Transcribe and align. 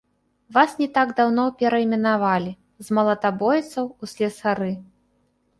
Вас 0.55 0.71
не 0.83 0.85
так 0.95 1.11
даўно 1.19 1.43
перайменавалі 1.59 2.51
з 2.87 2.97
малатабойцаў 2.99 3.85
у 4.01 4.11
слесары. 4.15 4.71